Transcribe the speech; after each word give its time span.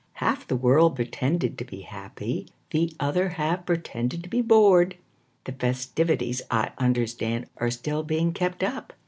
Half 0.13 0.47
the 0.47 0.55
world 0.55 0.95
pretended 0.95 1.59
to 1.59 1.63
be 1.63 1.81
happy, 1.81 2.47
The 2.71 2.91
other 2.99 3.29
half 3.29 3.67
pretended 3.67 4.23
to 4.23 4.29
be 4.29 4.41
bored. 4.41 4.95
The 5.43 5.51
festivities, 5.51 6.41
I 6.49 6.71
understand, 6.79 7.45
Are 7.57 7.69
still 7.69 8.01
being 8.01 8.33
kept 8.33 8.63
up. 8.63 8.93